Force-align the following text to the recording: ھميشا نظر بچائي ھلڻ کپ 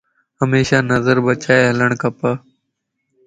ھميشا 0.39 0.79
نظر 0.91 1.17
بچائي 1.27 1.61
ھلڻ 1.69 1.89
کپ 2.01 2.19